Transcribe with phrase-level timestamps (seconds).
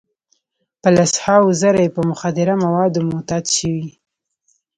[0.81, 3.87] په لس هاوو زره یې په مخدره موادو معتاد شوي.